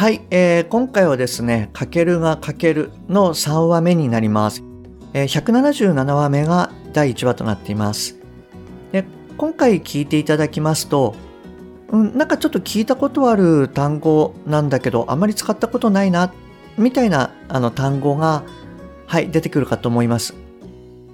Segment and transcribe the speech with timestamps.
[0.00, 4.64] はい、えー、今回はですね、かけるがかけるの3話目になります。
[5.12, 8.18] えー、177話目が第1話となっています。
[8.92, 9.04] で
[9.36, 11.14] 今回聞いていただきますと、
[11.90, 16.32] うん、なんかちょっと聞いたことある単語なんだけど、あまり使ったことないな、
[16.78, 18.44] みたいなあの単語が、
[19.06, 20.34] はい、出てくるかと思います。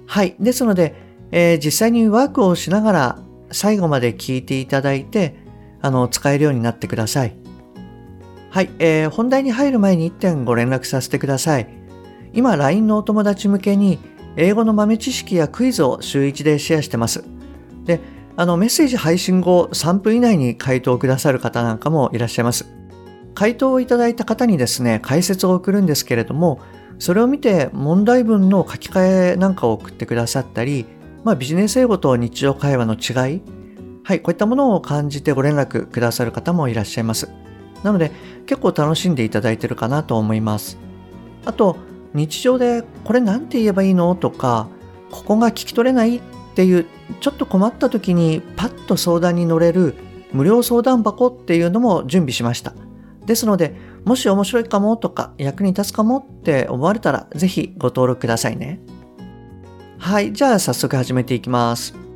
[0.05, 0.95] はい、ですので、
[1.31, 3.19] えー、実際にワークをしながら
[3.51, 5.35] 最後まで聞いていただいて、
[5.81, 7.46] あの、使えるようになってください。
[8.49, 11.67] はい、えー、本題に入る前に1点ご連絡させてください。
[12.33, 13.99] 今、LINE のお友達向けに、
[14.35, 17.23] 英語の豆知識やクイズを週1でシェアしてます。
[17.85, 17.99] で、
[18.35, 22.67] あの、メッセージ配信後3分以内に回答くださる方なんかもいらっしゃいます。
[23.33, 26.59] 回答をいただいた方にですね、解説を送るんですけれども、
[26.99, 30.85] それを見て問題文の書き換えなんかを送ってくださったり、
[31.23, 33.41] まあ、ビジネス英語と日常会話の違い、
[34.03, 37.29] はい、こういったものを感じてご連絡くださる方もいらっしゃいます。
[37.83, 38.11] なので
[38.45, 40.77] 結構楽しんでいただいてるかなと思います。
[41.45, 41.77] あと
[42.13, 44.67] 日常でこれ何て言えばいいのとか
[45.11, 46.21] ここが聞き取れないっ
[46.55, 46.85] ていう
[47.21, 49.95] ちょっと困った時にパッと相談に乗れる
[50.33, 52.73] 無料相談箱っていうのも準備しました。
[53.25, 53.75] ですので
[54.05, 58.79] もし面白いかもとか役に立つかもって思われたらぜひご登録くださいね。
[59.97, 62.06] はい、じゃあ早速始めていきます。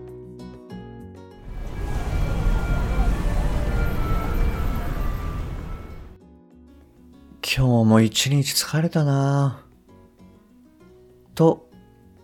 [7.54, 11.70] 今日も一日疲れたなぁと、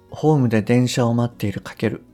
[0.09, 2.05] ホームで電車を待っているかける。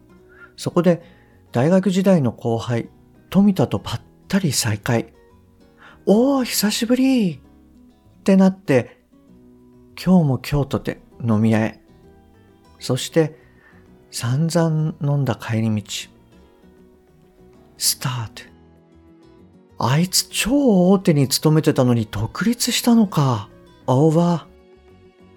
[0.58, 1.04] そこで
[1.52, 2.90] 大学時代の後輩、
[3.30, 5.14] 富田とぱったり再会。
[6.08, 7.40] おー、久しぶりっ
[8.24, 9.00] てなって、
[10.04, 11.84] 今日も京都で飲み屋へ。
[12.80, 13.38] そして、
[14.10, 15.84] 散々飲んだ帰り道。
[17.78, 18.53] スタート。
[19.80, 23.50] あいつ超大手に勤めてたのに独立したのか。
[23.88, 24.46] over.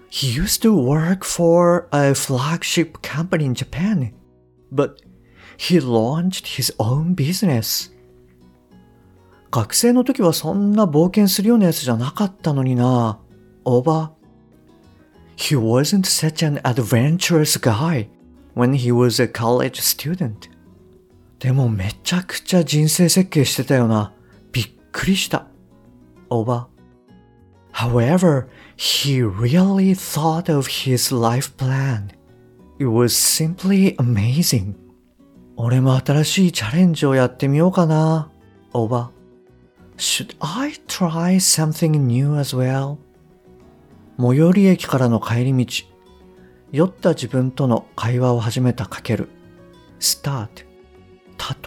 [0.09, 4.13] He used to work for a flagship company in Japan,
[4.71, 5.01] but
[5.57, 7.91] he launched his own business.
[9.51, 13.19] 学生の時はそんな冒険するようなやつじゃなかったのにな。
[13.65, 14.09] over.
[15.35, 18.09] He wasn't such an adventurous guy
[18.55, 20.49] when he was a college student.
[21.39, 24.13] でもめちゃくちゃ人生設計してたよな。
[24.97, 25.45] くりした。
[26.27, 26.67] おば。
[27.71, 32.07] However, he really thought of his life plan.
[32.79, 34.73] It was simply amazing.
[35.55, 38.31] 俺も新しいチャレンジをやってみようかな。
[38.73, 39.11] おば。
[39.97, 42.97] Should I try something new as well?
[44.19, 45.85] 最寄り駅からの帰り道。
[46.71, 49.29] 酔った自分との会話を始めたかける。
[49.99, 50.65] start。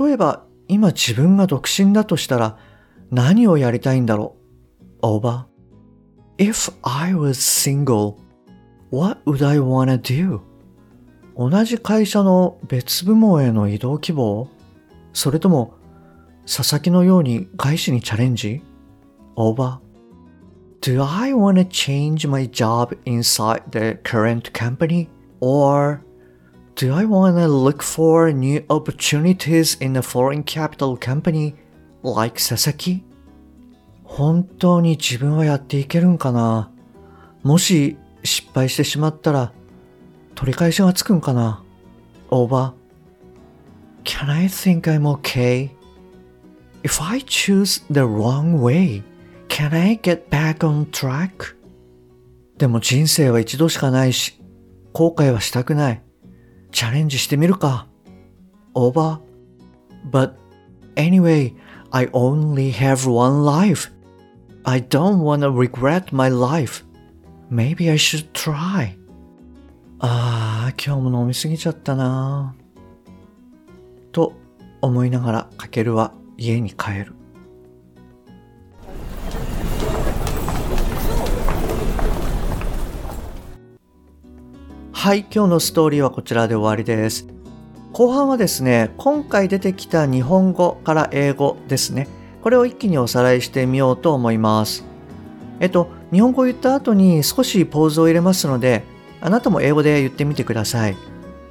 [0.05, 2.59] 例えば、今自分が独身だとしたら、
[3.10, 4.37] 何をやりたいんだろ
[5.03, 5.44] う ?over.
[6.38, 8.16] If I was single,
[8.91, 10.41] what would I wanna do?
[11.37, 14.48] 同じ会社の別部門への移動希望
[15.12, 15.75] それとも、
[16.47, 18.62] 佐々木のように外資にチャレンジ
[19.37, 19.78] ?over.
[20.81, 25.09] Do I wanna change my job inside the current company?
[25.41, 26.00] Or
[26.77, 31.54] do I wanna look for new opportunities in a foreign capital company
[32.03, 33.03] like Sasaki?
[34.05, 36.71] 本当に自分はやっていけるんかな
[37.43, 39.53] もし失敗してしまったら
[40.34, 41.62] 取り返しがつくんかな
[42.31, 42.72] ?Over.
[44.05, 45.71] Can I think I'm okay?
[46.83, 49.03] If I choose the wrong way,
[49.48, 51.57] can I get back on track?
[52.57, 54.41] でも人生は一度しかないし、
[54.92, 56.03] 後悔はしたくない。
[56.72, 57.86] チャレンジしてみるか。
[58.75, 59.19] Over.
[60.10, 60.33] But
[60.97, 61.54] anyway,
[61.92, 63.91] I only have one life.
[64.65, 66.84] I don't wanna regret my life.
[67.51, 68.97] Maybe I should try.
[69.98, 72.54] ああ、今日も飲みすぎちゃったな
[74.13, 74.34] と
[74.81, 77.15] 思いながらかけるは家に帰る。
[84.92, 87.29] はい、今日のストーリーはこちらで終わりです。
[88.01, 92.09] 後半はですね、今回出てきた日本語から英語ですね。
[92.41, 94.87] これを一気におさらいしてみようと思います。
[95.59, 98.85] えっと、日本語を言った後に少しポーズを入れますので、
[99.21, 100.97] あなたも英語で言ってみてください。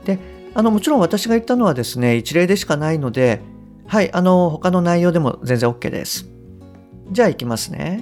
[0.06, 0.18] で、
[0.56, 3.42] あの、もちろん私が言ったのはですね、一例でしかないので、
[3.86, 6.32] はい、あの、他の内容でも全然 OK です。
[7.12, 8.02] じゃあ行きますね。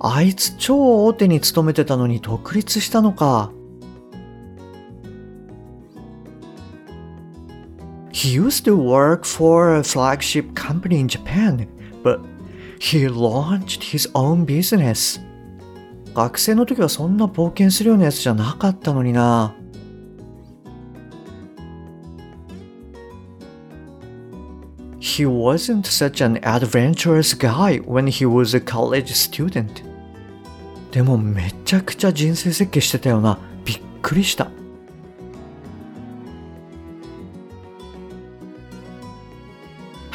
[0.00, 3.52] あいつ超大手に勤めてたのに独立したのか。
[8.11, 11.67] He used to work for a flagship company in Japan,
[12.03, 12.19] but
[12.79, 15.21] he launched his own business.
[16.13, 19.53] 学生の時はそんな冒険するようなやつじゃなかったのにな。
[24.99, 29.83] He wasn't such an adventurous guy when he was a college student.
[30.91, 33.37] でもめちゃくちゃ人生設計してたよな。
[33.63, 34.49] びっくりした。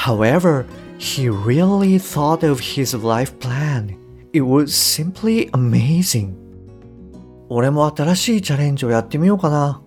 [0.07, 0.65] However,
[0.97, 3.97] he really thought of his life plan.
[4.31, 6.33] It was simply amazing.
[7.49, 9.81] 俺も新しいチャレンジをやってみようかな。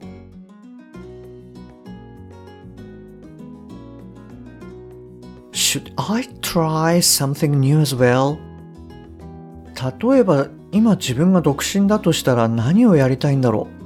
[5.52, 8.36] Should I try something new as well?
[10.12, 13.79] 例えば今自分が独身だとしたら何をやりたいんだろう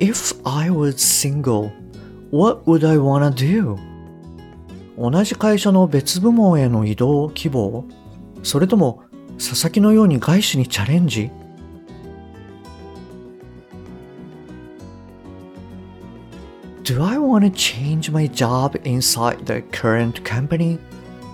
[0.00, 1.70] If I was single,
[2.30, 3.78] what would I wanna do?
[4.96, 7.84] 同じ会社の別部門への移動希望
[8.42, 9.02] それとも
[9.38, 11.30] 佐々木のように外資にチャレンジ
[16.84, 20.78] Do I want to change my job inside the current company?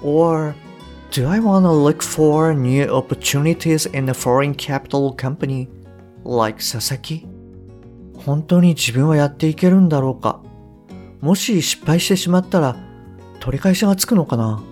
[0.00, 0.54] Or
[1.10, 5.68] do I want to look for new opportunities in a foreign capital company
[6.22, 7.26] like Sasaki?
[8.25, 10.41] 本当に自分はやっていけるんだろうか
[11.21, 12.75] もし失敗してしまったら
[13.39, 14.63] 取り返しがつくのかな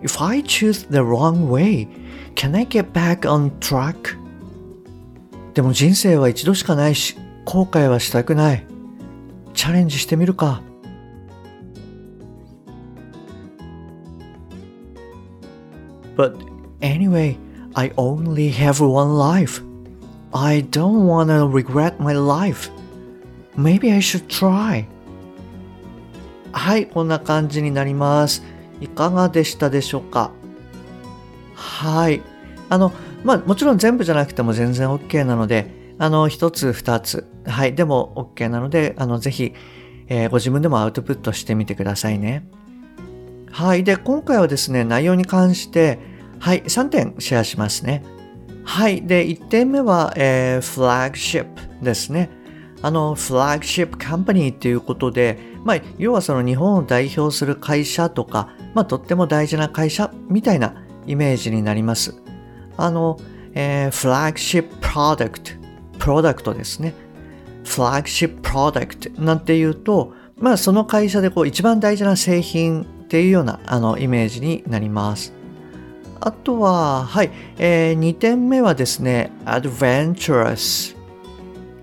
[0.00, 1.88] If I choose the wrong way,
[2.36, 4.16] can I get back on track?
[5.54, 8.64] でも人生は一度しかないし、後悔はしたくない。
[9.54, 10.62] チャレンジしてみるか。
[16.16, 16.36] But
[16.80, 17.36] anyway,
[17.78, 19.62] I only have one life.
[20.32, 22.72] I don't wanna regret my life.
[23.56, 24.84] Maybe I should try.
[26.50, 28.42] はい、こんな感じになります。
[28.80, 30.32] いかがでしたでしょうか？
[31.54, 32.20] はい。
[32.68, 32.92] あの、
[33.22, 39.54] まあ、もちろん全部じゃなくても全然 OK なので、あの、一つ、二つ、はい、でも OK なので、あの、ぜひ、
[40.08, 42.44] えー、ご自分でもアウトプットしてみてくださいね。
[43.52, 43.84] はい。
[43.84, 48.02] で、今回はですね、内容に関して、はい、3点シェアしますね。
[48.64, 49.02] はい。
[49.02, 52.30] で、1点目は、えー、フラッグシップですね。
[52.82, 62.14] あの、フラッグシップカンパニーっていうことで、まあ、要はその日本を代表する会社とか、まあ、とっても大事な会社みたいなイメージになります。
[62.76, 63.18] あの、
[63.54, 65.50] えー、フラッグシッププロダクト、
[65.98, 66.94] プロダクトですね。
[67.64, 75.37] フラッグシッププロダクトなんていうと、まあ、その会社でこう一番大事な製品っていうようなあのイメージになります。
[76.20, 80.96] あとは、はい、えー、2点目はですね、adventurous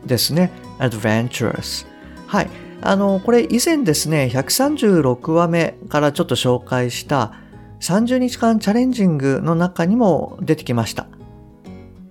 [0.05, 0.51] ですね。
[0.79, 1.87] adventurous。
[2.27, 2.49] はい。
[2.81, 7.33] あの、これ以前ですね、136話目からちょっと紹介した
[7.79, 11.07] 30日間チャレンジングの中にも出てきました。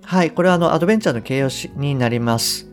[0.03, 0.31] はい。
[0.31, 2.67] これはあの、アドベンチャーの形容詞になります。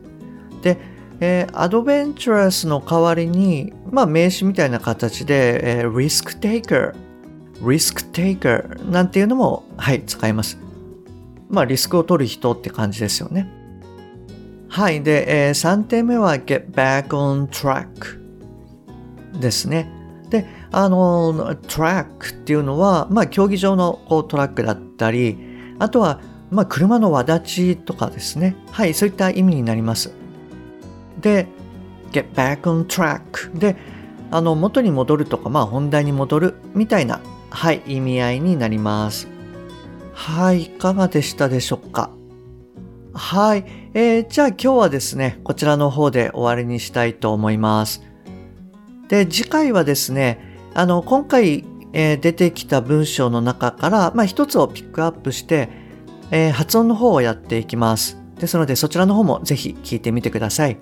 [0.61, 0.77] で、
[1.19, 6.93] えー、アドベンチャラスの代わりに、まあ、名詞みたいな形で、えー、リスクテイカー
[7.61, 10.57] risk taker なんていうのも、はい、使います。
[11.49, 13.47] まあ、リスクを取る人って感じですよね。
[14.69, 15.03] はい。
[15.03, 18.19] で、えー、3点目は get back on track
[19.39, 19.87] ですね。
[20.29, 25.37] で、あの、トラックっていうのは、まあ、競技場のこうトラックだったり、
[25.77, 28.55] あとは、まあ、車の輪立ちとかですね。
[28.71, 30.11] はい、そういった意味になります。
[31.21, 31.47] で、
[32.11, 33.75] get back on track で、
[34.31, 37.19] あの、元に戻るとか、まあ、本題に戻るみたいな
[37.55, 39.27] はい、意味合いになります。
[40.11, 42.09] はい、いかがでしたでしょうか？
[43.13, 48.01] はい、えー、じゃあ今日はですね、こちらの方で終わりにしたいと思います。
[49.07, 50.39] で、次回はですね、
[50.73, 55.69] あの、今回、えー、出てきた文章の中から、まあ、一つをピックアップして、
[56.31, 58.17] えー、発音の方をやっていきます。
[58.39, 60.77] ですので、そちらの方もぜひ聞いてみてください。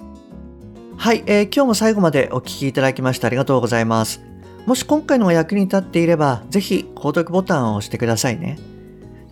[0.96, 4.22] はい、えー、今日も最後までお聞きいただきましてありがとうございます。
[4.66, 8.60] もし今回のが役に立っていれば、ぜひ購読ボタンを押してくださいね。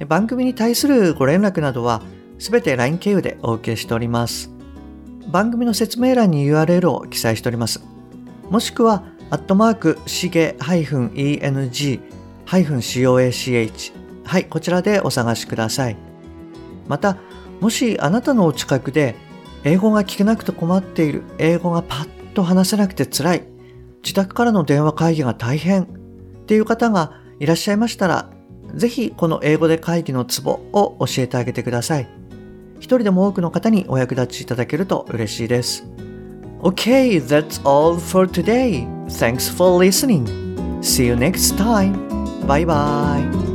[0.07, 2.01] 番組に対するご連絡などは、
[2.39, 4.50] すべて LINE 経由でお受けしております。
[5.27, 7.83] 番組の説明欄に URL を記載しております。
[8.50, 12.00] もしくは、アットマーク、しげ -eng-coach
[14.24, 15.98] はい、こちらでお探しください。
[16.88, 17.17] また、
[17.59, 19.15] もしあなたのお近くで、
[19.63, 23.43] 英語が聞けなくて困っている、英語がパッと話せなくて辛い、
[24.03, 25.86] 自宅からの電話会議が大変っ
[26.46, 28.29] ていう方がいらっしゃいましたら、
[28.74, 32.08] ぜひこの英語で会議のツボを教えてあげてください。
[32.77, 35.86] 一人でも多くの方にお役立ちいただけると嬉しいです。
[36.62, 38.88] Okay, that's all for today.
[39.08, 40.25] Thanks for listening.
[40.82, 41.94] See you next time.
[42.46, 43.49] Bye bye.